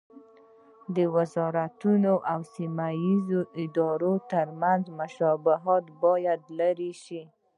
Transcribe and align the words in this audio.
د 0.95 0.97
وزارتونو 1.17 2.11
او 2.31 2.39
سیمه 2.55 2.87
ییزو 3.03 3.39
ادارو 3.63 4.13
ترمنځ 4.31 4.83
مشابهتونه 4.99 5.91
باید 6.03 6.41
لرې 6.59 6.93
شي. 7.03 7.21